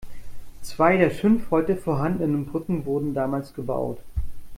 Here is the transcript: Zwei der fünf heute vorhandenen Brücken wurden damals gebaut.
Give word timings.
Zwei 0.63 0.97
der 0.97 1.11
fünf 1.11 1.51
heute 1.51 1.77
vorhandenen 1.77 2.47
Brücken 2.47 2.87
wurden 2.87 3.13
damals 3.13 3.53
gebaut. 3.53 3.99